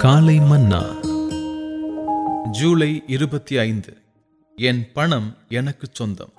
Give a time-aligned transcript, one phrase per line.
[0.00, 0.82] காலை மன்னா.
[2.50, 3.96] ஜூலை இருபத்தி ஐந்து.
[4.56, 6.32] என் பணம் எனக்கு சொந்தம்.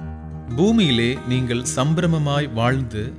[0.55, 3.13] பூமியிலே நீங்கள் சம்பிரமமாய் வாழ்ந்து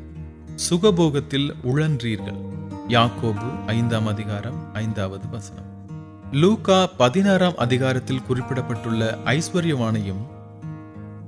[0.71, 2.41] சுகபோகத்தில் உழன்றீர்கள்.
[2.89, 5.91] யாக்கோபு ஐந்தாம் அதிகாரம் ஐந்தாவது வசனம்.
[6.33, 10.27] லூகா பதினாறாம் அதிகாரத்தில் குறிப்பிடப்பட்டுள்ள ஐஸ்வர்யவானையும்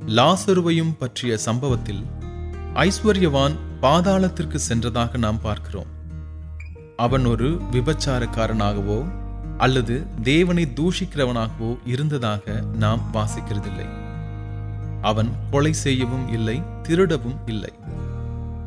[0.06, 2.04] லாசருவையும் பற்றிய சம்பவத்தில்
[2.74, 5.93] ஐஸ்வர்யவான் பாதாளத்திற்கு சென்றதாக நாம் பார்க்கிறோம்.
[6.96, 9.10] அவன் ஒரு விபச்சாரக்காரனாகவோ
[9.58, 13.86] அல்லது தேவனை தூஷிக்கிறவனாகவோ இருந்ததாக நாம் வாசிக்கிறதில்லை.
[15.02, 17.72] அவன் கொலை செய்யவும் இல்லை திருடவும் இல்லை.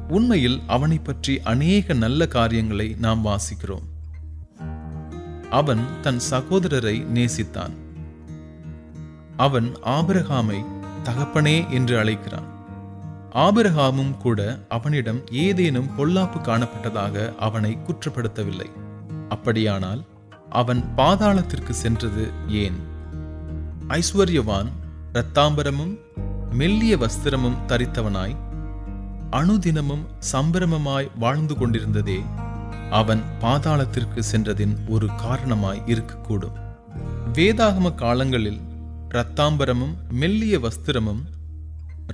[0.07, 3.87] உண்மையில் அவனை பற்றி அநேக நல்ல காரியங்களை நாம் வாசிக்கிறோம்.
[5.49, 7.71] அவன் தன் சகோதரரை நேசித்தான்.
[9.37, 10.65] அவன் ஆபிரகாமை
[11.03, 12.56] தகப்பனே என்று அழைக்கிறான்.
[13.31, 18.65] ஆபிரகாமும் கூட அவனிடம் ஏதேனும் பொல்லாப்பு காணப்பட்டதாக அவனை குற்றப்படுத்தவில்லை.
[19.29, 20.05] அப்படியானால்
[20.49, 22.73] அவன் பாதாளத்திற்கு சென்றது ஏன்?
[23.87, 24.69] ஐஸ்வர்யவான்
[25.13, 25.97] இரத்தாம்பரமும்
[26.51, 28.35] மெல்லிய வஸ்திரமும் தரித்தவனாய்
[29.31, 32.21] அணுதினமும் சம்பிரமமாய் வாழ்ந்து கொண்டிருந்ததே
[32.89, 36.53] அவன் பாதாளத்திற்கு சென்றதின் ஒரு காரணமாய் இருக்கக்கூடும்.
[37.33, 38.59] வேதாகம காலங்களில்
[39.09, 41.23] இரத்தாம்பரமும் மெல்லிய வஸ்திரமும்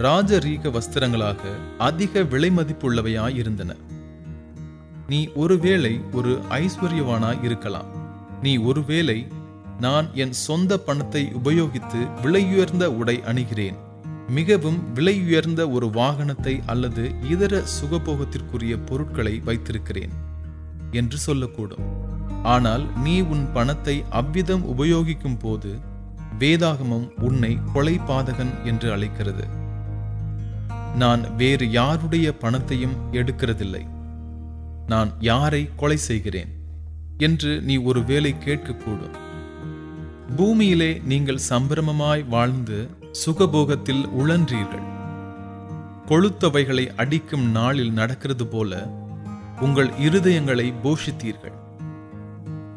[0.01, 1.41] ராஜரீக வஸ்திரங்களாக
[1.77, 3.75] அதிக விலை மதிப்புள்ளவையாய் இருந்தன
[5.07, 7.89] நீ ஒருவேளை ஒரு ஐஸ்வர்யவானாய் இருக்கலாம்.
[8.41, 9.27] நீ ஒருவேளை
[9.79, 13.77] நான் என் சொந்த பணத்தை உபயோகித்து விலையுயர்ந்த உடை அணிகிறேன்.
[14.29, 20.13] மிகவும் விலையுயர்ந்த ஒரு வாகனத்தை அல்லது இதர சுகபோகத்திற்குரிய பொருட்களை வைத்திருக்கிறேன்
[20.91, 21.87] என்று சொல்லக்கூடும்.
[22.43, 25.73] ஆனால் நீ உன் பணத்தை அவ்விதம் உபயோகிக்கும் போது
[26.39, 29.45] வேதாகமம் உன்னை கொலை பாதகன் என்று அழைக்கிறது.
[30.95, 33.87] நான் வேறு யாருடைய பணத்தையும் எடுக்கிறதில்லை.
[34.87, 36.55] நான் யாரை கொலை செய்கிறேன்?
[37.17, 39.15] என்று நீ ஒரு வேலை கேட்கக்கூடும்.
[40.35, 42.87] பூமியிலே நீங்கள் சம்பிரமமாய் வாழ்ந்து
[43.25, 44.91] சுகபோகத்தில் உழன்றீர்கள்.
[46.07, 48.87] கொளுத்தவைகளை அடிக்கும் நாளில் நடக்கிறது போல
[49.61, 51.61] உங்கள் இருதயங்களை போஷித்தீர்கள்.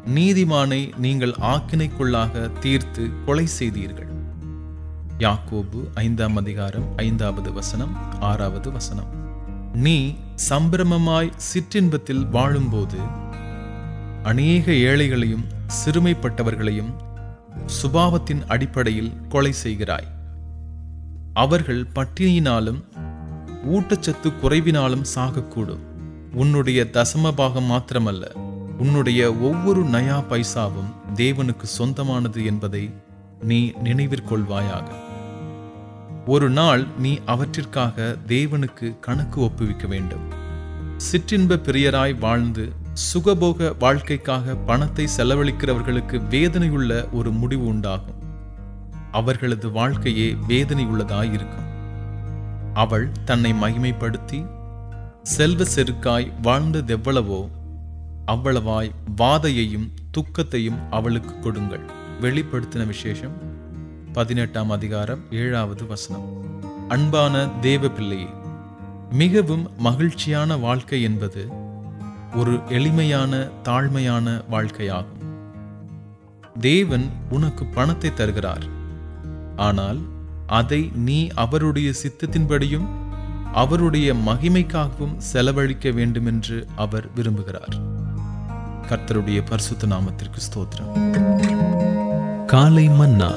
[0.05, 4.16] நீதிமானை நீங்கள் ஆக்கினைக்குள்ளாக தீர்த்து கொலை செய்தீர்கள்.
[5.19, 9.05] யாக்கோபு ஐந்தாம் அதிகாரம் ஐந்தாவது வசனம் ஆறாவது வசனம்.
[9.73, 10.15] நீ
[10.49, 12.97] சம்பிரமமாய் சிற்றின்பத்தில் வாழும்போது
[14.23, 15.43] அநேக ஏழைகளையும்
[15.85, 16.91] சிறுமைப்பட்டவர்களையும்
[17.81, 20.07] சுபாவத்தின் அடிப்படையில் கொலை செய்கிறாய்.
[21.33, 22.83] அவர்கள் பட்டினியினாலும்
[23.65, 25.83] ஊட்டச்சத்து குறைவினாலும் சாகக்கூடும்.
[26.33, 28.33] உன்னுடைய தசம பாகம் மாத்திரமல்ல
[28.77, 32.91] உன்னுடைய ஒவ்வொரு நயா பைசாவும் தேவனுக்கு சொந்தமானது என்பதை
[33.41, 35.05] நீ நினைவிற்கொள்வாயாக.
[36.27, 40.31] ஒரு நாள் நீ அவற்றிற்காக தேவனுக்கு கணக்கு ஒப்புவிக்க வேண்டும்.
[40.97, 42.71] சிற்றின்ப பிரியராய் வாழ்ந்து
[43.13, 48.15] சுகபோக வாழ்க்கைக்காக பணத்தை செலவழிக்கிறவர்களுக்கு வேதனையுள்ள ஒரு முடிவு உண்டாகும்.
[49.11, 51.67] அவர்களது வாழ்க்கையே வேதனையுள்ளதாயிருக்கும்.
[52.73, 54.47] அவள் தன்னை மகிமைப்படுத்தி
[55.23, 57.49] செல்வ செருக்காய் வாழ்ந்ததெவ்வளவோ
[58.27, 61.85] அவ்வளவாய் வாதையையும் துக்கத்தையும் அவளுக்கு கொடுங்கள்.
[62.21, 63.55] வெளிப்படுத்தின விசேஷம்
[64.17, 66.25] பதினெட்டாம் அதிகாரம் ஏழாவது வசனம்.
[66.87, 68.27] அன்பான தேவ பிள்ளையே
[69.11, 71.47] மிகவும் மகிழ்ச்சியான வாழ்க்கை என்பது
[72.35, 75.21] ஒரு எளிமையான தாழ்மையான வாழ்க்கையாகும்.
[76.59, 78.63] தேவன் உனக்கு பணத்தை தருகிறார்.
[79.55, 79.97] ஆனால்
[80.47, 82.87] அதை நீ அவருடைய சித்தத்தின்படியும்
[83.53, 87.79] அவருடைய மகிமைக்காகவும் செலவழிக்க வேண்டுமென்று அவர் விரும்புகிறார்.
[88.89, 90.91] கர்த்தருடைய பரிசுத்த நாமத்திற்கு ஸ்தோத்திரம்.
[92.45, 93.31] காலை மன்னா.